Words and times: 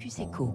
Focus 0.00 0.18
Echo. 0.20 0.54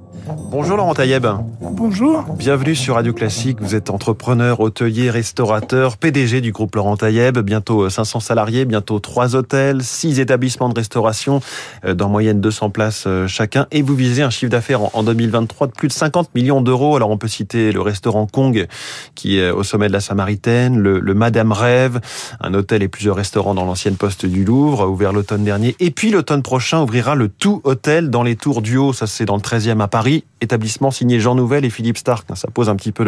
Bonjour 0.49 0.77
Laurent 0.77 0.93
Taïeb. 0.93 1.27
Bonjour. 1.61 2.23
Bienvenue 2.35 2.73
sur 2.73 2.95
Radio 2.95 3.13
Classique. 3.13 3.57
Vous 3.61 3.75
êtes 3.75 3.89
entrepreneur, 3.89 4.59
hôtelier, 4.59 5.11
restaurateur, 5.11 5.97
PDG 5.97 6.41
du 6.41 6.51
groupe 6.51 6.75
Laurent 6.75 6.97
Taïeb. 6.97 7.37
Bientôt 7.39 7.87
500 7.87 8.21
salariés, 8.21 8.65
bientôt 8.65 8.99
3 8.99 9.35
hôtels, 9.35 9.83
6 9.83 10.19
établissements 10.19 10.69
de 10.69 10.73
restauration, 10.75 11.41
euh, 11.83 11.93
dans 11.93 12.09
moyenne 12.09 12.41
200 12.41 12.71
places 12.71 13.03
euh, 13.05 13.27
chacun. 13.27 13.67
Et 13.71 13.81
vous 13.81 13.93
visez 13.93 14.23
un 14.23 14.29
chiffre 14.29 14.49
d'affaires 14.49 14.95
en 14.95 15.03
2023 15.03 15.67
de 15.67 15.73
plus 15.73 15.89
de 15.89 15.93
50 15.93 16.33
millions 16.33 16.61
d'euros. 16.61 16.95
Alors 16.95 17.11
on 17.11 17.17
peut 17.17 17.27
citer 17.27 17.71
le 17.71 17.81
restaurant 17.81 18.25
Kong 18.25 18.65
qui 19.13 19.37
est 19.37 19.51
au 19.51 19.63
sommet 19.63 19.87
de 19.87 19.93
la 19.93 20.01
Samaritaine, 20.01 20.79
le, 20.79 20.99
le 20.99 21.13
Madame 21.13 21.51
Rêve, 21.51 21.99
un 22.39 22.53
hôtel 22.53 22.81
et 22.81 22.87
plusieurs 22.87 23.15
restaurants 23.15 23.53
dans 23.53 23.65
l'ancienne 23.65 23.95
poste 23.95 24.25
du 24.25 24.43
Louvre, 24.43 24.87
ouvert 24.87 25.13
l'automne 25.13 25.43
dernier. 25.43 25.75
Et 25.79 25.91
puis 25.91 26.09
l'automne 26.09 26.41
prochain 26.41 26.81
ouvrira 26.81 27.13
le 27.13 27.27
Tout 27.29 27.61
Hôtel 27.63 28.09
dans 28.09 28.23
les 28.23 28.35
Tours 28.35 28.63
du 28.63 28.77
Haut. 28.77 28.93
Ça 28.93 29.05
c'est 29.05 29.25
dans 29.25 29.34
le 29.35 29.41
13e 29.41 29.81
à 29.81 29.87
Paris, 29.87 30.23
établissement 30.41 30.91
signé 30.91 31.19
Jean 31.19 31.35
Nouvel 31.35 31.65
et 31.65 31.69
Philippe 31.69 31.97
Stark. 31.97 32.27
Ça 32.35 32.47
pose 32.53 32.69
un 32.69 32.75
petit 32.75 32.91
peu 32.91 33.03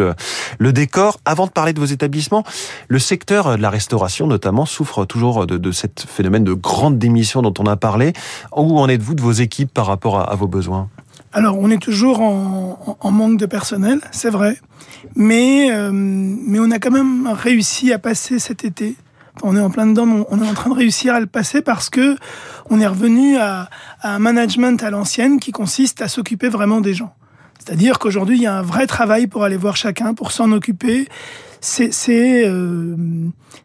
le, 0.58 0.72
décor. 0.72 1.18
Avant 1.24 1.46
de 1.46 1.50
parler 1.50 1.72
de 1.72 1.80
vos 1.80 1.86
établissements, 1.86 2.44
le 2.88 2.98
secteur 2.98 3.56
de 3.56 3.62
la 3.62 3.70
restauration 3.70 4.26
notamment 4.26 4.66
souffre 4.66 5.04
toujours 5.04 5.46
de, 5.46 5.72
cet 5.72 6.04
phénomène 6.08 6.44
de 6.44 6.52
grande 6.52 6.98
démission 6.98 7.42
dont 7.42 7.54
on 7.58 7.66
a 7.66 7.76
parlé. 7.76 8.12
Où 8.56 8.78
en 8.78 8.88
êtes-vous 8.88 9.14
de 9.14 9.22
vos 9.22 9.32
équipes 9.32 9.72
par 9.72 9.86
rapport 9.86 10.30
à, 10.30 10.34
vos 10.34 10.48
besoins? 10.48 10.88
Alors, 11.32 11.58
on 11.58 11.70
est 11.70 11.82
toujours 11.82 12.20
en, 12.20 12.98
en 13.00 13.10
manque 13.10 13.38
de 13.38 13.46
personnel, 13.46 14.00
c'est 14.12 14.30
vrai, 14.30 14.56
mais, 15.14 15.70
euh, 15.70 15.90
mais 15.92 16.58
on 16.58 16.70
a 16.70 16.78
quand 16.78 16.90
même 16.90 17.28
réussi 17.28 17.92
à 17.92 17.98
passer 17.98 18.38
cet 18.38 18.64
été. 18.64 18.96
On 19.42 19.56
est 19.56 19.60
en 19.60 19.70
plein 19.70 19.86
dedans, 19.86 20.26
on 20.28 20.42
est 20.42 20.48
en 20.48 20.54
train 20.54 20.70
de 20.70 20.74
réussir 20.74 21.14
à 21.14 21.20
le 21.20 21.26
passer 21.26 21.62
parce 21.62 21.90
que 21.90 22.16
on 22.70 22.80
est 22.80 22.86
revenu 22.86 23.36
à, 23.36 23.68
à 24.00 24.14
un 24.14 24.18
management 24.18 24.82
à 24.82 24.90
l'ancienne 24.90 25.40
qui 25.40 25.52
consiste 25.52 26.02
à 26.02 26.08
s'occuper 26.08 26.48
vraiment 26.48 26.80
des 26.80 26.94
gens. 26.94 27.14
C'est-à-dire 27.58 27.98
qu'aujourd'hui, 27.98 28.36
il 28.36 28.42
y 28.42 28.46
a 28.46 28.54
un 28.54 28.62
vrai 28.62 28.86
travail 28.86 29.26
pour 29.26 29.44
aller 29.44 29.56
voir 29.56 29.76
chacun, 29.76 30.14
pour 30.14 30.32
s'en 30.32 30.52
occuper. 30.52 31.08
C'est 31.60 31.92
c'est 31.92 32.46
euh, 32.46 32.94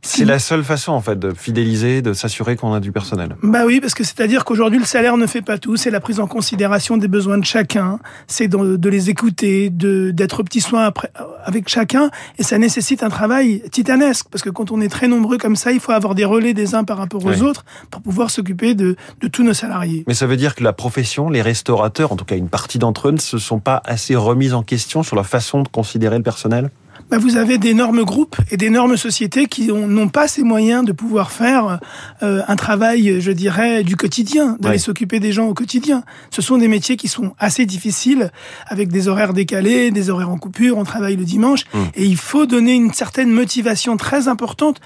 C'est 0.02 0.26
la 0.26 0.40
seule 0.40 0.64
façon 0.64 0.92
en 0.94 1.02
fait 1.02 1.18
de 1.20 1.32
fidéliser, 1.34 2.02
de 2.02 2.14
s'assurer 2.14 2.56
qu'on 2.56 2.74
a 2.74 2.80
du 2.80 2.92
personnel. 2.92 3.36
Bah 3.44 3.64
oui, 3.66 3.80
parce 3.80 3.94
que 3.94 4.04
c'est-à-dire 4.04 4.46
qu'aujourd'hui 4.46 4.80
le 4.80 4.86
salaire 4.86 5.16
ne 5.18 5.28
fait 5.28 5.42
pas 5.42 5.58
tout. 5.58 5.76
C'est 5.78 5.92
la 5.92 6.00
prise 6.00 6.20
en 6.20 6.28
considération 6.28 6.98
des 6.98 7.08
besoins 7.08 7.38
de 7.38 7.46
chacun. 7.46 8.00
C'est 8.28 8.48
de, 8.48 8.78
de 8.78 8.90
les 8.90 9.10
écouter, 9.10 9.70
de 9.70 10.12
d'être 10.12 10.40
au 10.42 10.44
petit 10.44 10.62
soin 10.62 10.86
après, 10.86 11.12
avec 11.46 11.70
chacun, 11.70 12.10
et 12.40 12.44
ça 12.44 12.58
nécessite 12.58 13.04
un 13.04 13.10
travail 13.10 13.62
titanesque 13.72 14.26
parce 14.32 14.42
que 14.44 14.50
quand 14.50 14.72
on 14.72 14.82
est 14.82 14.90
très 14.90 15.08
nombreux 15.08 15.38
comme 15.38 15.56
ça, 15.56 15.72
il 15.72 15.80
faut 15.80 15.92
avoir 15.92 16.16
des 16.16 16.26
relais 16.26 16.54
des 16.54 16.76
uns 16.76 16.84
par 16.84 16.98
rapport 16.98 17.24
aux 17.26 17.30
Oui. 17.30 17.42
autres 17.42 17.66
pour 17.92 18.02
pouvoir 18.02 18.32
s'occuper 18.32 18.74
de, 18.74 18.96
de 19.22 19.28
tous 19.28 19.44
nos 19.44 19.54
salariés. 19.54 20.04
Mais 20.08 20.14
ça 20.16 20.26
veut 20.26 20.38
dire 20.38 20.56
que 20.56 20.64
la 20.64 20.74
profession, 20.74 21.30
les 21.30 21.42
restaurateurs, 21.42 22.12
en 22.12 22.16
tout 22.16 22.26
cas 22.26 22.36
une 22.36 22.50
partie 22.50 22.80
d'entre 22.80 23.10
eux, 23.10 23.12
ne 23.12 23.18
se 23.18 23.38
sont 23.38 23.60
pas 23.60 23.82
assez 23.86 24.16
remis 24.16 24.54
en 24.54 24.64
question 24.64 25.04
sur 25.04 25.16
la 25.16 25.24
façon 25.24 25.62
de 25.62 25.68
considérer 25.68 26.18
le 26.18 26.24
personnel? 26.24 26.70
Bah, 27.14 27.20
vous 27.20 27.38
avez 27.38 27.60
d'énormes 27.60 28.04
groupes 28.04 28.38
et 28.50 28.58
d'énormes 28.58 28.98
sociétés 28.98 29.46
qui 29.46 29.72
ont- 29.72 29.86
n'ont 29.88 30.08
pas 30.08 30.28
ces 30.28 30.42
moyens 30.42 30.84
de 30.84 30.94
pouvoir 30.94 31.30
faire 31.32 31.78
euh, 32.24 32.42
un 32.48 32.56
travail, 32.56 33.22
je 33.22 33.32
dirais, 33.32 33.84
du 33.84 33.96
quotidien, 33.96 34.58
d'aller 34.60 34.76
Ouais. 34.76 34.78
s'occuper 34.80 35.20
des 35.20 35.32
gens 35.32 35.46
au 35.46 35.54
quotidien. 35.54 36.02
Ce 36.32 36.42
sont 36.42 36.58
des 36.58 36.68
métiers 36.68 36.96
qui 36.98 37.08
sont 37.08 37.34
assez 37.38 37.68
difficiles, 37.68 38.32
avec 38.66 38.90
des 38.90 39.08
horaires 39.10 39.34
décalés, 39.34 39.92
des 39.92 40.10
horaires 40.10 40.32
en 40.32 40.40
coupure, 40.40 40.80
on 40.80 40.86
travaille 40.86 41.16
le 41.16 41.24
dimanche, 41.26 41.66
Mm. 41.72 41.78
et 41.94 42.06
il 42.06 42.18
faut 42.18 42.48
donner 42.48 42.74
une 42.74 42.94
certaine 42.94 43.30
motivation 43.32 43.96
très 43.96 44.28
importante 44.28 44.82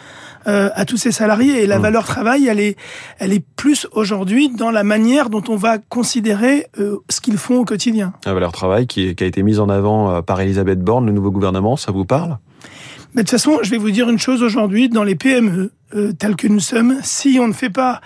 euh, 0.47 0.69
à 0.75 0.83
tous 0.85 0.97
ces 0.97 1.11
salariés. 1.13 1.63
Et 1.63 1.67
la 1.67 1.77
Mm. 1.79 1.81
valeur 1.81 2.05
travail, 2.05 2.47
elle 2.47 2.59
est, 2.59 2.75
elle 3.19 3.31
est 3.31 3.43
plus 3.55 3.87
aujourd'hui 3.93 4.49
dans 4.49 4.71
la 4.71 4.83
manière 4.83 5.29
dont 5.29 5.43
on 5.49 5.55
va 5.55 5.77
considérer 5.77 6.67
euh, 6.79 6.97
ce 7.09 7.21
qu'ils 7.21 7.37
font 7.37 7.59
au 7.59 7.65
quotidien. 7.65 8.11
La 8.25 8.33
valeur 8.33 8.51
travail 8.51 8.85
qui, 8.87 9.13
qui 9.15 9.23
a 9.23 9.27
été 9.27 9.43
mise 9.43 9.59
en 9.61 9.69
avant 9.69 10.11
euh, 10.11 10.21
par 10.21 10.41
Elisabeth 10.41 10.79
Borne, 10.81 11.05
le 11.05 11.11
nouveau 11.13 11.31
gouvernement, 11.31 11.75
ça 11.77 11.91
vous 11.93 12.03
parle? 12.05 12.16
Mais 13.13 13.23
de 13.23 13.27
toute 13.27 13.31
façon, 13.31 13.59
je 13.63 13.69
vais 13.71 13.77
vous 13.77 13.91
dire 13.91 14.09
une 14.09 14.19
chose 14.19 14.43
aujourd'hui, 14.43 14.89
dans 14.89 15.03
les 15.03 15.15
PME, 15.15 15.71
euh, 15.95 16.11
tels 16.11 16.35
que 16.35 16.47
nous 16.47 16.59
sommes, 16.59 16.95
si 17.03 17.37
on 17.41 17.47
ne 17.47 17.53
fait 17.53 17.69
pas 17.69 18.01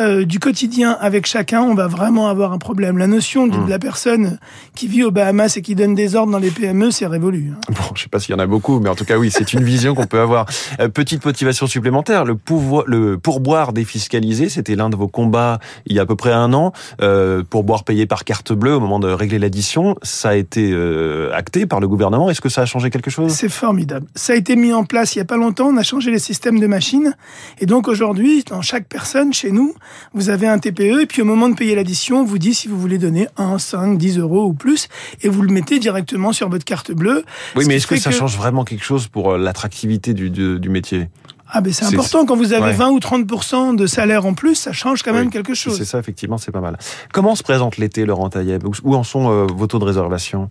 euh, 0.00 0.24
du 0.24 0.38
quotidien 0.38 0.96
avec 1.00 1.26
chacun, 1.26 1.62
on 1.62 1.74
va 1.74 1.86
vraiment 1.86 2.28
avoir 2.28 2.52
un 2.52 2.58
problème. 2.58 2.96
La 2.98 3.06
notion 3.06 3.46
de, 3.46 3.56
Mm. 3.56 3.64
de 3.66 3.70
la 3.70 3.78
personne 3.78 4.38
qui 4.74 4.88
vit 4.88 5.02
aux 5.04 5.10
Bahamas 5.10 5.56
et 5.56 5.62
qui 5.62 5.74
donne 5.74 5.94
des 5.94 6.14
ordres 6.16 6.32
dans 6.32 6.38
les 6.38 6.50
PME, 6.50 6.90
c'est 6.90 7.06
révolu. 7.06 7.52
hein. 7.54 7.60
Bon, 7.68 7.94
je 7.94 8.02
sais 8.02 8.08
pas 8.08 8.18
s'il 8.20 8.34
y 8.34 8.34
en 8.34 8.38
a 8.42 8.46
beaucoup, 8.46 8.80
mais 8.80 8.88
en 8.88 8.94
tout 8.94 9.04
cas, 9.04 9.16
oui, 9.18 9.30
c'est 9.30 9.52
une 9.52 9.62
vision 9.64 9.94
qu'on 9.94 10.06
peut 10.06 10.20
avoir. 10.20 10.46
Euh, 10.80 10.88
petite 10.88 11.24
motivation 11.24 11.66
supplémentaire, 11.66 12.24
le, 12.24 12.34
pouvoir, 12.36 12.84
le 12.86 13.18
pourboire 13.18 13.72
défiscalisé, 13.72 14.48
c'était 14.48 14.74
l'un 14.76 14.88
de 14.90 14.96
vos 14.96 15.08
combats 15.08 15.58
il 15.86 15.94
y 15.96 15.98
a 15.98 16.02
à 16.02 16.06
peu 16.06 16.16
près 16.16 16.32
un 16.32 16.52
an. 16.52 16.72
Euh, 17.02 17.42
pourboire 17.48 17.84
payé 17.84 18.06
par 18.06 18.24
carte 18.24 18.52
bleue 18.52 18.74
au 18.76 18.80
moment 18.80 18.98
de 18.98 19.08
régler 19.08 19.38
l'addition, 19.38 19.96
ça 20.02 20.30
a 20.30 20.34
été 20.34 20.70
euh, 20.72 21.30
acté 21.34 21.66
par 21.66 21.80
le 21.80 21.88
gouvernement. 21.88 22.30
Est-ce 22.30 22.40
que 22.40 22.48
ça 22.48 22.62
a 22.62 22.66
changé 22.66 22.90
quelque 22.90 23.10
chose? 23.10 23.32
C'est 23.32 23.48
formidable. 23.48 24.06
Ça 24.14 24.32
a 24.32 24.36
été 24.36 24.56
mis 24.56 24.72
en 24.72 24.84
place 24.84 25.14
il 25.14 25.18
y 25.18 25.22
a 25.22 25.24
pas 25.24 25.36
longtemps. 25.36 25.68
On 25.68 25.76
a 25.76 25.82
changé 25.82 26.10
les 26.10 26.18
systèmes 26.18 26.58
de 26.60 26.66
machines. 26.66 27.14
Et 27.60 27.66
donc 27.66 27.88
aujourd'hui, 27.88 28.44
dans 28.44 28.62
chaque 28.62 28.88
personne, 28.88 29.32
chez 29.32 29.50
nous, 29.50 29.74
vous 30.14 30.28
avez 30.30 30.46
un 30.46 30.58
TPE. 30.58 31.02
Et 31.02 31.06
puis 31.06 31.22
au 31.22 31.24
moment 31.24 31.48
de 31.48 31.54
payer 31.54 31.74
l'addition, 31.74 32.20
on 32.20 32.24
vous 32.24 32.38
dit 32.38 32.54
si 32.54 32.68
vous 32.68 32.78
voulez 32.78 32.98
donner 32.98 33.28
1, 33.36 33.58
5, 33.58 33.98
10 33.98 34.18
euros 34.18 34.46
ou 34.46 34.52
plus. 34.52 34.88
Et 35.22 35.28
vous 35.28 35.42
le 35.42 35.52
mettez 35.52 35.78
directement 35.78 36.32
sur 36.32 36.48
votre 36.48 36.64
carte 36.64 36.92
bleue. 36.92 37.24
Oui, 37.56 37.64
mais 37.66 37.76
est-ce 37.76 37.86
que 37.86 37.96
ça 37.96 38.10
change 38.10 38.36
vraiment 38.36 38.64
quelque 38.64 38.84
chose 38.84 39.08
pour 39.08 39.32
euh, 39.32 39.38
l'attractivité 39.38 40.14
du, 40.14 40.30
du, 40.30 40.58
du 40.60 40.68
métier? 40.68 41.08
Ah 41.48 41.60
ben 41.60 41.72
c'est 41.72 41.84
important 41.84 42.26
quand 42.26 42.34
vous 42.34 42.52
avez 42.52 42.66
ouais. 42.66 42.72
20 42.72 42.88
ou 42.90 42.98
30 42.98 43.76
de 43.76 43.86
salaire 43.86 44.26
en 44.26 44.34
plus, 44.34 44.56
ça 44.56 44.72
change 44.72 45.04
quand 45.04 45.12
même 45.12 45.26
Oui, 45.26 45.30
quelque 45.32 45.54
chose. 45.54 45.78
C'est 45.78 45.84
ça, 45.84 45.98
effectivement, 46.00 46.38
c'est 46.38 46.50
pas 46.50 46.60
mal. 46.60 46.76
Comment 47.12 47.36
se 47.36 47.44
présente 47.44 47.76
l'été, 47.76 48.04
Laurent 48.04 48.28
Taïeb 48.30 48.64
Où- 48.66 48.72
Où 48.82 48.94
en 48.96 49.04
sont 49.04 49.30
euh, 49.30 49.46
vos 49.54 49.68
taux 49.68 49.78
de 49.78 49.84
réservation? 49.84 50.48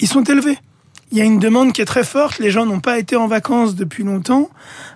Ils 0.00 0.08
sont 0.08 0.24
élevés. 0.24 0.56
Il 1.12 1.18
y 1.18 1.20
a 1.20 1.24
une 1.24 1.38
demande 1.40 1.72
qui 1.72 1.80
est 1.80 1.84
très 1.86 2.04
forte. 2.04 2.38
Les 2.38 2.50
gens 2.50 2.66
n'ont 2.66 2.80
pas 2.80 2.98
été 2.98 3.16
en 3.16 3.26
vacances 3.26 3.74
depuis 3.74 4.04
longtemps 4.04 4.48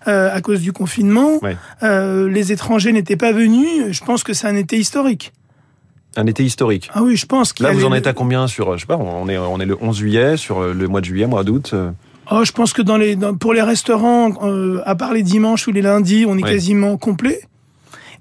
euh, 0.06 0.30
à 0.32 0.40
cause 0.40 0.60
du 0.60 0.72
confinement. 0.72 1.38
Ouais. 1.42 1.56
Euh, 1.82 2.28
les 2.28 2.52
étrangers 2.52 2.92
n'étaient 2.92 3.16
pas 3.16 3.32
venus. 3.32 3.90
Je 3.90 4.04
pense 4.04 4.22
que 4.22 4.32
c'est 4.32 4.46
un 4.46 4.54
été 4.56 4.76
historique. 4.78 5.32
Un 6.16 6.26
été 6.26 6.44
historique. 6.44 6.88
Ah 6.94 7.02
oui, 7.02 7.16
je 7.16 7.26
pense 7.26 7.58
Là, 7.58 7.72
vous 7.72 7.84
en 7.84 7.92
êtes 7.92 8.06
à 8.06 8.12
combien 8.12 8.46
sur, 8.46 8.74
je 8.74 8.82
sais 8.82 8.86
pas, 8.86 8.96
on 8.96 9.28
est, 9.28 9.36
on 9.36 9.58
est 9.58 9.66
le 9.66 9.76
11 9.80 9.96
juillet, 9.98 10.36
sur 10.36 10.60
euh, 10.60 10.72
le 10.72 10.86
mois 10.86 11.00
de 11.00 11.06
juillet, 11.06 11.26
mois 11.26 11.42
d'août 11.42 11.72
euh, 11.74 11.90
Oh, 12.30 12.44
je 12.44 12.52
pense 12.52 12.72
que 12.72 12.80
dans 12.82 12.96
les, 12.96 13.16
dans- 13.16 13.34
pour 13.34 13.52
les 13.52 13.60
restaurants, 13.62 14.32
euh, 14.44 14.80
à 14.86 14.94
part 14.94 15.12
les 15.12 15.22
dimanches 15.24 15.66
ou 15.66 15.72
les 15.72 15.82
lundis, 15.82 16.24
on 16.28 16.38
est 16.38 16.42
Ouais. 16.44 16.50
quasiment 16.52 16.96
complet. 16.96 17.40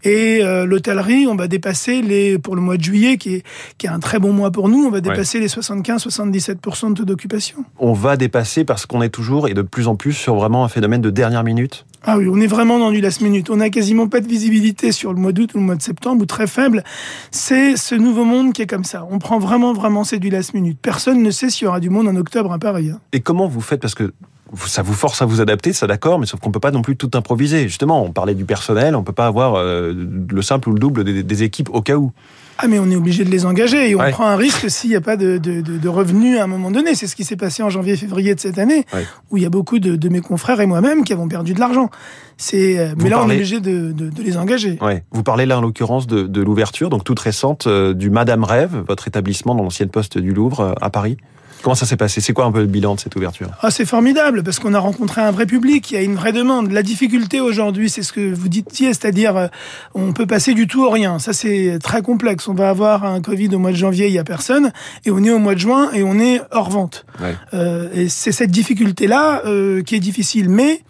Et 0.03 0.43
euh, 0.43 0.65
l'hôtellerie, 0.65 1.27
on 1.27 1.35
va 1.35 1.47
dépasser 1.47 2.01
les 2.01 2.37
pour 2.37 2.55
le 2.55 2.61
mois 2.61 2.77
de 2.77 2.83
juillet, 2.83 3.17
qui 3.17 3.35
est, 3.35 3.43
qui 3.77 3.87
est 3.87 3.89
un 3.89 3.99
très 3.99 4.19
bon 4.19 4.33
mois 4.33 4.51
pour 4.51 4.69
nous, 4.69 4.83
on 4.85 4.91
va 4.91 5.01
dépasser 5.01 5.39
les 5.39 5.47
75-77% 5.47 6.89
de 6.89 6.93
taux 6.93 7.05
d'occupation. 7.05 7.63
on 7.79 7.93
va 7.93 8.17
dépasser 8.17 8.65
parce 8.65 8.85
qu'on 8.85 9.01
est 9.01 9.09
toujours 9.09 9.47
et 9.47 9.53
de 9.53 9.61
plus 9.61 9.87
en 9.87 9.95
plus 9.95 10.13
sur 10.13 10.35
vraiment 10.35 10.65
un 10.65 10.67
phénomène 10.67 11.01
de 11.01 11.09
dernière 11.09 11.43
minute. 11.43 11.85
Ah 12.05 12.17
oui, 12.17 12.27
on 12.29 12.39
est 12.41 12.47
vraiment 12.47 12.79
dans 12.79 12.91
du 12.91 12.99
last 12.99 13.21
minute. 13.21 13.49
On 13.49 13.55
n'a 13.55 13.69
quasiment 13.69 14.09
pas 14.09 14.19
de 14.19 14.27
visibilité 14.27 14.91
sur 14.91 15.13
le 15.13 15.19
mois 15.19 15.31
d'août 15.31 15.53
ou 15.53 15.57
le 15.57 15.63
mois 15.63 15.75
de 15.75 15.81
septembre, 15.81 16.21
ou 16.21 16.25
très 16.25 16.47
faible. 16.47 16.83
C'est 17.31 17.77
ce 17.77 17.95
nouveau 17.95 18.25
monde 18.25 18.51
qui 18.51 18.61
est 18.61 18.67
comme 18.67 18.83
ça. 18.83 19.07
On 19.09 19.19
prend 19.19 19.39
vraiment, 19.39 19.71
vraiment, 19.71 20.03
c'est 20.03 20.19
du 20.19 20.29
last 20.29 20.53
minute. 20.53 20.77
Personne 20.81 21.23
ne 21.23 21.31
sait 21.31 21.49
s'il 21.49 21.63
y 21.63 21.67
aura 21.67 21.79
du 21.79 21.89
monde 21.89 22.09
en 22.09 22.15
octobre 22.17 22.51
à 22.51 22.59
Paris. 22.59 22.91
Et 23.13 23.21
comment 23.21 23.47
vous 23.47 23.61
faites 23.61 23.79
Parce 23.79 23.95
que 23.95 24.11
ça 24.65 24.81
vous 24.81 24.93
force 24.93 25.21
à 25.21 25.25
vous 25.25 25.41
adapter, 25.41 25.73
ça 25.73 25.87
d'accord, 25.87 26.19
mais 26.19 26.25
sauf 26.25 26.39
qu'on 26.39 26.51
peut 26.51 26.59
pas 26.59 26.71
non 26.71 26.81
plus 26.81 26.95
tout 26.95 27.11
improviser. 27.13 27.63
Justement, 27.67 28.03
on 28.03 28.11
parlait 28.11 28.35
du 28.35 28.45
personnel, 28.45 28.95
on 28.95 29.03
peut 29.03 29.11
pas 29.13 29.27
avoir 29.27 29.55
euh, 29.55 29.93
le 30.29 30.41
simple 30.41 30.69
ou 30.69 30.73
le 30.73 30.79
double 30.79 31.03
des, 31.03 31.23
des 31.23 31.43
équipes 31.43 31.69
au 31.71 31.81
cas 31.81 31.95
où. 31.95 32.11
Ah 32.59 32.67
mais 32.67 32.77
on 32.77 32.87
est 32.91 32.95
obligé 32.95 33.23
de 33.23 33.31
les 33.31 33.47
engager 33.47 33.89
et 33.89 33.95
on 33.95 33.99
Ouais. 33.99 34.11
prend 34.11 34.27
un 34.27 34.35
risque 34.35 34.69
s'il 34.69 34.91
n'y 34.91 34.95
a 34.95 35.01
pas 35.01 35.17
de, 35.17 35.39
de, 35.39 35.89
revenus 35.89 36.37
à 36.39 36.43
un 36.43 36.47
moment 36.47 36.69
donné. 36.69 36.93
C'est 36.93 37.07
ce 37.07 37.15
qui 37.15 37.23
s'est 37.23 37.35
passé 37.35 37.63
en 37.63 37.69
janvier-février 37.71 38.35
de 38.35 38.39
cette 38.39 38.59
année, 38.59 38.85
Ouais. 38.93 39.07
où 39.31 39.37
il 39.37 39.43
y 39.43 39.45
a 39.45 39.49
beaucoup 39.49 39.79
de, 39.79 39.95
de 39.95 40.09
mes 40.09 40.21
confrères 40.21 40.61
et 40.61 40.67
moi-même 40.67 41.03
qui 41.03 41.13
avons 41.13 41.27
perdu 41.27 41.55
de 41.55 41.59
l'argent. 41.59 41.89
C'est, 42.37 42.77
euh, 42.77 42.93
mais 42.97 43.09
là 43.09 43.19
on 43.23 43.29
est 43.29 43.33
obligé 43.35 43.59
de, 43.59 43.91
de, 43.91 44.21
les 44.21 44.37
engager. 44.37 44.77
Ouais. 44.81 45.03
Vous 45.11 45.23
parlez 45.23 45.47
là 45.47 45.57
en 45.57 45.61
l'occurrence 45.61 46.05
de, 46.05 46.23
de 46.27 46.41
l'ouverture, 46.41 46.91
donc 46.91 47.03
toute 47.03 47.19
récente, 47.19 47.65
euh, 47.65 47.93
du 47.95 48.11
Madame 48.11 48.43
Rêve, 48.43 48.83
votre 48.87 49.07
établissement 49.07 49.55
dans 49.55 49.63
l'ancienne 49.63 49.89
poste 49.89 50.19
du 50.19 50.31
Louvre 50.31 50.59
euh, 50.59 50.73
à 50.79 50.91
Paris. 50.91 51.17
Comment 51.61 51.75
ça 51.75 51.85
s'est 51.85 51.97
passé? 51.97 52.19
C'est 52.19 52.33
quoi 52.33 52.45
un 52.45 52.51
peu 52.51 52.59
le 52.59 52.67
bilan 52.67 52.95
de 52.95 52.99
cette 52.99 53.15
ouverture? 53.15 53.49
Ah, 53.61 53.71
c'est 53.71 53.85
formidable 53.85 54.43
parce 54.43 54.59
qu'on 54.59 54.73
a 54.73 54.79
rencontré 54.79 55.21
un 55.21 55.31
vrai 55.31 55.45
public, 55.45 55.91
il 55.91 55.93
y 55.93 55.97
a 55.97 56.01
une 56.01 56.15
vraie 56.15 56.33
demande. 56.33 56.71
La 56.71 56.83
difficulté 56.83 57.39
aujourd'hui, 57.39 57.89
c'est 57.89 58.03
ce 58.03 58.11
que 58.11 58.33
vous 58.33 58.49
disiez, 58.49 58.87
c'est-à-dire 58.87 59.37
euh, 59.37 59.47
on 59.93 60.13
peut 60.13 60.25
passer 60.25 60.53
du 60.53 60.67
tout 60.67 60.83
au 60.83 60.89
rien. 60.89 61.19
Ça 61.19 61.33
c'est 61.33 61.79
très 61.81 62.01
complexe. 62.01 62.47
On 62.47 62.53
va 62.53 62.69
avoir 62.69 63.05
un 63.05 63.21
Covid 63.21 63.49
au 63.55 63.59
mois 63.59 63.71
de 63.71 63.77
janvier, 63.77 64.07
il 64.07 64.13
y 64.13 64.19
a 64.19 64.23
personne, 64.23 64.71
et 65.05 65.11
on 65.11 65.23
est 65.23 65.31
au 65.31 65.39
mois 65.39 65.55
de 65.55 65.59
juin 65.59 65.91
et 65.93 66.03
on 66.03 66.19
est 66.19 66.41
hors 66.51 66.69
vente. 66.69 67.05
Ouais. 67.21 67.35
Euh, 67.53 67.89
et 67.93 68.09
c'est 68.09 68.31
cette 68.31 68.51
difficulté-là 68.51 69.43
euh, 69.45 69.81
qui 69.83 69.95
est 69.95 69.99
difficile, 69.99 70.49
mais 70.49 70.81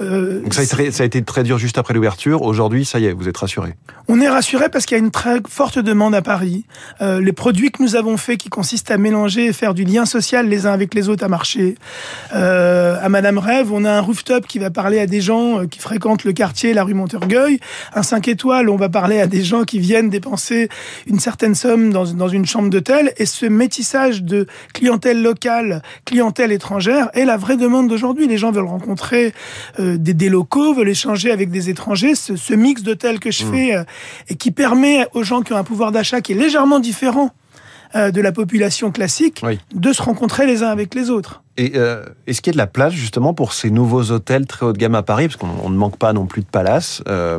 Euh, 0.00 0.40
Donc 0.42 0.54
ça 0.54 0.62
a, 0.62 0.64
été, 0.64 0.90
ça 0.90 1.02
a, 1.02 1.06
été, 1.06 1.22
très 1.22 1.42
dur 1.42 1.58
juste 1.58 1.78
après 1.78 1.94
l'ouverture. 1.94 2.42
Aujourd'hui, 2.42 2.84
ça 2.84 2.98
y 2.98 3.06
est, 3.06 3.12
vous 3.12 3.28
êtes 3.28 3.36
rassuré. 3.36 3.74
On 4.08 4.20
est 4.20 4.28
rassuré 4.28 4.68
parce 4.68 4.86
qu'il 4.86 4.96
y 4.96 5.00
a 5.00 5.02
une 5.02 5.10
très 5.10 5.40
forte 5.48 5.78
demande 5.78 6.14
à 6.14 6.22
Paris. 6.22 6.66
Euh, 7.00 7.20
les 7.20 7.32
produits 7.32 7.70
que 7.70 7.82
nous 7.82 7.96
avons 7.96 8.16
faits, 8.16 8.38
qui 8.38 8.48
consistent 8.48 8.90
à 8.90 8.98
mélanger 8.98 9.46
et 9.46 9.52
faire 9.52 9.72
du 9.72 9.84
lien 9.84 10.04
social 10.04 10.48
les 10.48 10.66
uns 10.66 10.72
avec 10.72 10.94
les 10.94 11.08
autres, 11.08 11.24
à 11.24 11.28
marché. 11.28 11.76
Euh, 12.34 12.98
à 13.00 13.08
Madame 13.08 13.38
Rêve, 13.38 13.72
on 13.72 13.84
a 13.84 13.92
un 13.92 14.00
rooftop 14.00 14.46
qui 14.46 14.58
va 14.58 14.70
parler 14.70 14.98
à 14.98 15.06
des 15.06 15.20
gens 15.20 15.60
euh, 15.60 15.66
qui 15.66 15.78
fréquentent 15.78 16.24
le 16.24 16.32
quartier, 16.32 16.74
la 16.74 16.84
rue 16.84 16.94
Montorgueil. 16.94 17.60
Un 17.94 18.02
5 18.02 18.28
étoiles, 18.28 18.68
on 18.68 18.76
va 18.76 18.88
parler 18.88 19.20
à 19.20 19.26
des 19.26 19.42
gens 19.42 19.64
qui 19.64 19.78
viennent 19.78 20.10
dépenser 20.10 20.68
une 21.06 21.20
certaine 21.20 21.54
somme 21.54 21.92
dans, 21.92 22.04
dans 22.04 22.28
une 22.28 22.46
chambre 22.46 22.68
d'hôtel. 22.68 23.12
Et 23.16 23.26
ce 23.26 23.46
métissage 23.46 24.22
de 24.22 24.46
clientèle 24.72 25.22
locale, 25.22 25.82
clientèle 26.04 26.52
étrangère 26.52 27.10
est 27.14 27.24
la 27.24 27.36
vraie 27.36 27.56
demande 27.56 27.88
d'aujourd'hui. 27.88 28.26
Les 28.26 28.38
gens 28.38 28.50
veulent 28.50 28.64
rencontrer 28.64 29.32
euh, 29.84 29.96
des, 29.98 30.14
des, 30.14 30.28
locaux, 30.28 30.74
veulent 30.74 30.88
échanger 30.88 31.30
avec 31.30 31.50
des 31.50 31.68
étrangers. 31.68 32.14
Ce, 32.14 32.36
ce 32.36 32.54
mix 32.54 32.82
d'hôtels 32.82 33.20
que 33.20 33.30
je 33.30 33.44
mmh. 33.44 33.52
fais 33.52 33.74
euh, 33.76 33.84
et 34.28 34.34
qui 34.34 34.50
permet 34.50 35.06
aux 35.14 35.22
gens 35.22 35.42
qui 35.42 35.52
ont 35.52 35.56
un 35.56 35.64
pouvoir 35.64 35.92
d'achat 35.92 36.20
qui 36.20 36.32
est 36.32 36.36
légèrement 36.36 36.80
différent 36.80 37.32
euh, 37.94 38.10
de 38.10 38.20
la 38.20 38.32
population 38.32 38.90
classique 38.90 39.40
oui. 39.44 39.60
de 39.72 39.92
se 39.92 40.02
rencontrer 40.02 40.46
les 40.46 40.62
uns 40.62 40.68
avec 40.68 40.94
les 40.94 41.10
autres. 41.10 41.42
Et 41.56 41.72
euh, 41.76 42.04
est-ce 42.26 42.40
qu'il 42.40 42.52
y 42.52 42.54
a 42.54 42.56
de 42.56 42.58
la 42.58 42.66
place 42.66 42.92
justement 42.92 43.34
pour 43.34 43.52
ces 43.52 43.70
nouveaux 43.70 44.10
hôtels 44.10 44.46
très 44.46 44.66
haut 44.66 44.72
de 44.72 44.78
gamme 44.78 44.96
à 44.96 45.02
Paris? 45.02 45.28
Parce 45.28 45.36
qu'on 45.36 45.70
ne 45.70 45.76
manque 45.76 45.96
pas 45.98 46.12
non 46.12 46.26
plus 46.26 46.42
de 46.42 46.46
palaces. 46.46 47.02
Euh... 47.06 47.38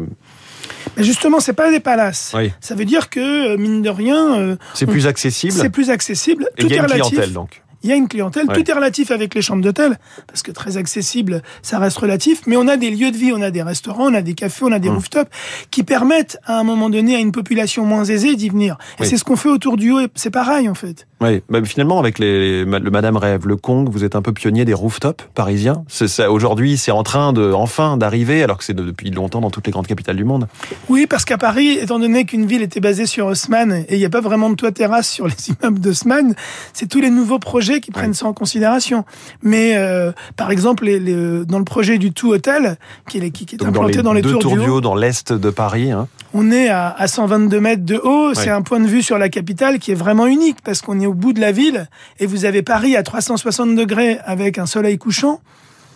Mais 0.96 1.04
justement, 1.04 1.42
c'est 1.42 1.54
pas 1.54 1.72
des 1.72 1.82
palaces. 1.82 2.34
Oui. 2.36 2.54
Ça 2.62 2.76
veut 2.76 2.86
dire 2.86 3.10
que 3.10 3.58
mine 3.58 3.82
de 3.82 3.90
rien, 3.90 4.58
c'est 4.74 4.86
plus 4.86 5.08
accessible. 5.08 5.54
C'est 5.54 5.70
plus 5.70 5.90
accessible. 5.90 6.48
Et 6.58 6.64
il 6.64 6.70
y 6.70 6.80
a 6.80 6.84
une 6.84 6.86
clientèle 6.86 7.34
donc 7.34 7.62
il 7.86 7.90
y 7.90 7.92
a 7.92 7.96
une 7.96 8.08
clientèle. 8.08 8.48
Ouais. 8.48 8.56
Tout 8.56 8.70
est 8.70 8.74
relatif 8.74 9.12
avec 9.12 9.36
les 9.36 9.44
chambres 9.44 9.62
d'hôtel, 9.62 10.00
parce 10.26 10.42
que 10.42 10.52
très 10.52 10.78
accessible, 10.78 11.44
ça 11.62 11.78
reste 11.78 11.98
relatif. 12.00 12.42
Mais 12.48 12.58
on 12.58 12.68
a 12.68 12.78
des 12.78 12.90
lieux 12.90 13.12
de 13.12 13.18
vie, 13.18 13.32
on 13.32 13.44
a 13.44 13.52
des 13.52 13.62
restaurants, 13.62 14.08
on 14.10 14.14
a 14.16 14.24
des 14.24 14.34
cafés, 14.34 14.66
on 14.66 14.72
a 14.72 14.80
des 14.80 14.90
mmh. 14.90 14.96
rooftops 14.96 15.32
qui 15.70 15.84
permettent 15.84 16.40
à 16.46 16.60
un 16.60 16.64
moment 16.64 16.90
donné 16.90 17.16
à 17.16 17.20
une 17.20 17.32
population 17.32 17.86
moins 17.86 18.04
aisée 18.04 18.36
d'y 18.36 18.50
venir. 18.50 18.78
Et 18.98 19.04
oui. 19.04 19.08
c'est 19.08 19.18
ce 19.18 19.24
qu'on 19.24 19.36
fait 19.36 19.50
autour 19.50 19.78
du 19.78 19.92
haut. 19.92 20.00
C'est 20.16 20.32
pareil 20.32 20.68
en 20.68 20.74
fait. 20.74 21.06
Oui, 21.22 21.42
bah, 21.50 21.64
finalement 21.64 21.98
avec 21.98 22.20
les, 22.20 22.66
le 22.66 22.92
Madame 22.92 23.16
Rêve, 23.16 23.48
le 23.48 23.56
Kong, 23.56 23.88
vous 23.90 24.04
êtes 24.04 24.18
un 24.18 24.22
peu 24.22 24.34
pionnier 24.34 24.66
des 24.66 24.74
rooftops 24.74 25.24
parisiens. 25.34 25.86
Aujourd'hui, 26.28 26.78
c'est 26.78 26.92
en 26.92 27.04
train 27.04 27.32
de 27.32 27.54
enfin 27.54 27.96
d'arriver, 27.96 28.44
alors 28.44 28.58
que 28.58 28.66
c'est 28.66 28.74
depuis 28.74 29.12
longtemps 29.12 29.40
dans 29.40 29.50
toutes 29.50 29.66
les 29.66 29.72
grandes 29.72 29.88
capitales 29.88 30.18
du 30.18 30.26
monde. 30.26 30.48
Oui, 30.90 31.08
parce 31.08 31.24
qu'à 31.24 31.38
Paris, 31.38 31.78
étant 31.82 32.00
donné 32.00 32.26
qu'une 32.26 32.46
ville 32.46 32.62
était 32.62 32.82
basée 32.82 33.06
sur 33.06 33.28
Haussmann 33.28 33.86
et 33.88 33.96
il 33.96 34.00
n'y 34.00 34.06
a 34.06 34.10
pas 34.10 34.20
vraiment 34.20 34.50
de 34.50 34.56
toit 34.56 34.74
terrasse 34.74 35.10
sur 35.10 35.28
les 35.28 35.36
immeubles 35.62 35.80
d'Haussmann, 35.80 36.36
c'est 36.74 36.88
tous 36.88 37.00
les 37.00 37.10
nouveaux 37.10 37.40
projets 37.40 37.80
qui 37.80 37.92
prennent 37.92 38.10
ouais. 38.10 38.14
ça 38.14 38.26
en 38.26 38.34
considération. 38.34 39.06
Mais 39.42 39.78
euh, 39.78 40.12
par 40.36 40.52
exemple, 40.52 40.84
les, 40.84 41.46
dans 41.46 41.60
le 41.60 41.66
projet 41.66 41.98
du 41.98 42.12
Tout 42.12 42.34
Hotel, 42.34 42.78
qui 43.08 43.20
est, 43.20 43.32
qui, 43.32 43.46
qui 43.46 43.56
est 43.56 43.58
Donc 43.58 43.70
implanté 43.70 44.02
dans 44.02 44.12
les, 44.12 44.22
deux 44.22 44.32
tours, 44.32 44.42
tours 44.42 44.58
du 44.58 44.68
haut, 44.68 44.82
dans 44.82 44.96
l'est 44.96 45.32
de 45.32 45.50
Paris. 45.50 45.92
Hein. 45.92 46.10
on 46.34 46.52
est 46.52 46.68
à, 46.68 46.90
à, 46.90 47.08
122 47.08 47.62
mètres 47.62 47.86
de 47.86 47.96
haut. 48.04 48.30
Ouais. 48.30 48.36
C'est 48.36 48.50
un 48.50 48.62
point 48.62 48.82
de 48.82 48.88
vue 48.88 49.02
sur 49.02 49.18
la 49.18 49.30
capitale 49.30 49.80
qui 49.80 49.92
est 49.92 49.96
vraiment 49.96 50.28
unique 50.28 50.58
parce 50.62 50.82
qu'on 50.82 51.05
est 51.06 51.08
au 51.08 51.14
bout 51.14 51.34
de 51.34 51.40
la 51.42 51.52
ville 51.52 51.88
et 52.20 52.26
vous 52.26 52.46
avez 52.46 52.62
Paris 52.62 52.96
à 52.96 53.04
360 53.04 53.76
degrés 53.76 54.20
avec 54.26 54.58
un 54.58 54.66
soleil 54.66 54.98
couchant. 54.98 55.40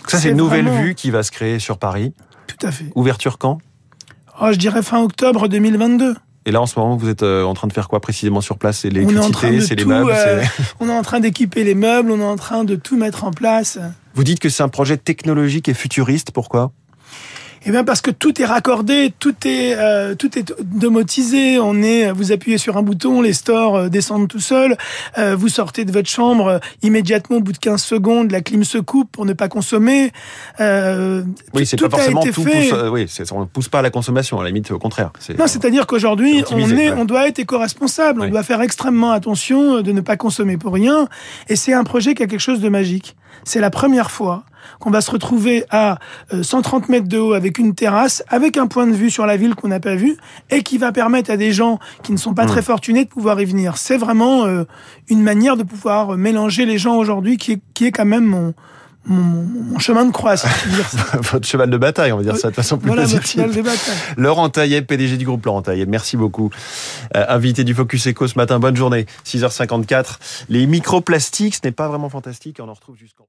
Ça, 0.08 0.18
c'est 0.18 0.30
une 0.30 0.38
nouvelle 0.38 0.66
vraiment... 0.66 0.82
vue 0.82 0.96
qui 0.96 1.12
va 1.12 1.24
se 1.24 1.32
créer 1.32 1.60
sur 1.60 1.78
Paris. 1.78 2.14
Tout 2.48 2.66
à 2.66 2.72
fait. 2.72 2.86
Ouverture 2.96 3.38
quand? 3.38 3.60
Oh, 4.42 4.48
Je 4.52 4.58
dirais 4.58 4.82
fin 4.82 5.02
octobre 5.04 5.48
2022. 5.48 6.16
Et 6.46 6.52
là, 6.52 6.62
en 6.62 6.66
ce 6.66 6.80
moment, 6.80 6.96
vous 6.96 7.10
êtes 7.10 7.22
euh, 7.22 7.44
en 7.44 7.54
train 7.54 7.68
de 7.68 7.74
faire 7.74 7.88
quoi 7.88 8.00
précisément 8.00 8.42
sur 8.42 8.58
place? 8.58 8.80
C'est 8.80 8.90
l'électricité, 8.90 9.62
c'est 9.62 9.76
les 9.76 9.86
meubles 9.86 10.12
euh, 10.16 10.44
On 10.80 10.90
est 10.90 10.94
en 10.94 11.02
train 11.02 11.20
d'équiper 11.20 11.64
les 11.64 11.76
meubles, 11.76 12.10
on 12.12 12.20
est 12.20 12.24
en 12.24 12.38
train 12.38 12.64
de 12.64 12.76
tout 12.76 12.98
mettre 12.98 13.26
en 13.26 13.32
place. 13.32 13.78
Vous 14.16 14.24
dites 14.24 14.40
que 14.40 14.50
c'est 14.50 14.64
un 14.64 14.70
projet 14.70 14.98
technologique 14.98 15.70
et 15.70 15.74
futuriste, 15.74 16.32
pourquoi? 16.32 16.72
Eh 17.66 17.72
bien 17.72 17.84
parce 17.84 18.02
que 18.02 18.12
tout 18.12 18.42
est 18.42 18.46
raccordé, 18.46 19.14
tout 19.20 19.36
est 19.46 19.76
euh, 19.76 20.16
tout 20.16 20.38
est 20.38 20.54
domotisé. 20.62 21.60
On 21.60 21.82
est, 21.82 22.12
vous 22.12 22.32
appuyez 22.32 22.58
sur 22.58 22.78
un 22.78 22.82
bouton, 22.82 23.22
les 23.22 23.34
stores 23.34 23.76
euh, 23.76 23.90
descendent 23.90 24.28
tout 24.28 24.40
seuls. 24.40 24.78
Euh, 25.18 25.36
vous 25.36 25.50
sortez 25.50 25.86
de 25.86 25.92
votre 25.92 26.10
chambre 26.10 26.48
euh, 26.48 26.60
immédiatement 26.84 27.38
au 27.38 27.42
bout 27.42 27.52
de 27.52 27.58
15 27.58 27.82
secondes, 27.82 28.32
la 28.32 28.42
clim 28.42 28.64
se 28.64 28.78
coupe 28.78 29.12
pour 29.12 29.26
ne 29.26 29.34
pas 29.34 29.50
consommer. 29.50 30.12
Euh, 30.60 31.24
oui, 31.54 31.66
c'est 31.66 31.80
pas 31.80 31.90
forcément 31.90 32.22
tout 32.22 32.44
fait. 32.44 32.70
pousse. 32.70 32.80
oui, 32.92 33.08
on 33.32 33.42
ne 33.42 33.46
pousse 33.46 33.68
pas 33.68 33.80
à 33.80 33.82
la 33.82 33.90
consommation. 33.90 34.40
À 34.40 34.44
la 34.44 34.50
limite, 34.50 34.72
au 34.72 34.80
contraire. 34.80 35.12
Non, 35.38 35.48
c'est-à-dire 35.48 35.86
qu'aujourd'hui, 35.88 36.44
on 36.52 36.60
est, 36.70 36.92
ouais. 36.92 36.96
on 36.98 37.06
doit 37.06 37.28
être 37.28 37.40
éco-responsable. 37.40 38.22
Oui. 38.22 38.28
On 38.28 38.32
doit 38.32 38.44
faire 38.44 38.62
extrêmement 38.62 39.12
attention 39.12 39.82
de 39.82 39.92
ne 39.92 40.02
pas 40.02 40.18
consommer 40.18 40.58
pour 40.58 40.74
rien. 40.74 41.08
Et 41.50 41.56
c'est 41.56 41.74
un 41.74 41.84
projet 41.84 42.14
qui 42.16 42.24
a 42.24 42.28
quelque 42.28 42.40
chose 42.40 42.62
de 42.62 42.70
magique. 42.70 43.16
C'est 43.44 43.60
la 43.60 43.70
première 43.70 44.12
fois 44.12 44.44
qu'on 44.80 44.90
va 44.90 45.02
se 45.02 45.12
retrouver 45.12 45.66
à 45.70 46.00
130 46.42 46.90
mètres 46.90 47.08
de 47.08 47.18
haut 47.18 47.34
avec 47.34 47.58
une 47.58 47.76
terrasse, 47.76 48.24
avec 48.30 48.58
un 48.58 48.68
point 48.68 48.88
de 48.88 48.94
vue 48.94 49.10
sur 49.10 49.26
la 49.26 49.38
ville 49.38 49.56
qu'on 49.56 49.68
n'a 49.68 49.80
pas 49.80 49.96
vu, 49.96 50.18
et 50.50 50.64
qui 50.64 50.78
va 50.78 50.92
permettre 50.92 51.32
à 51.32 51.38
des 51.38 51.52
gens 51.52 51.80
qui 52.04 52.12
ne 52.12 52.18
sont 52.18 52.34
pas 52.34 52.46
mmh. 52.46 52.50
très 52.50 52.62
fortunés 52.62 53.06
de 53.06 53.10
pouvoir 53.10 53.40
y 53.42 53.46
venir. 53.46 53.78
C'est 53.78 53.98
vraiment 53.98 54.46
euh, 54.46 54.64
une 55.10 55.22
manière 55.22 55.58
de 55.58 55.64
pouvoir 55.64 56.18
mélanger 56.18 56.66
les 56.66 56.78
gens 56.78 56.96
aujourd'hui 56.96 57.38
qui 57.38 57.54
est, 57.54 57.62
qui 57.74 57.86
est 57.86 57.92
quand 57.92 58.06
même 58.06 58.26
mon, 58.26 58.54
mon, 59.06 59.44
mon, 59.72 59.80
chemin 59.80 60.06
de 60.06 60.12
croix, 60.12 60.38
si 60.38 60.48
Votre 61.32 61.48
cheval 61.48 61.70
de 61.70 61.78
bataille, 61.78 62.12
on 62.12 62.18
va 62.18 62.24
dire 62.24 62.38
ça 62.38 62.50
de 62.50 62.56
façon 62.56 62.78
plus 62.78 62.88
voilà, 62.88 63.04
positive. 63.04 63.42
Cheval 63.42 63.56
de 63.56 63.62
bataille. 63.62 63.96
Laurent 64.18 64.50
Taillet, 64.50 64.82
PDG 64.82 65.18
du 65.18 65.26
groupe 65.26 65.46
Laurent 65.46 65.62
Taillet, 65.62 65.86
merci 65.86 66.18
beaucoup. 66.18 66.50
Euh, 67.16 67.26
invité 67.30 67.64
du 67.64 67.74
Focus 67.74 68.08
Eco 68.08 68.28
ce 68.28 68.38
matin, 68.38 68.60
bonne 68.60 68.76
journée. 68.76 69.06
6h54. 69.26 70.18
Les 70.50 70.68
microplastiques, 70.68 71.56
ce 71.56 71.62
n'est 71.64 71.72
pas 71.72 71.88
vraiment 71.88 72.10
fantastique, 72.10 72.58
on 72.60 72.68
en 72.68 72.74
retrouve 72.74 72.98
jusqu'en... 72.98 73.26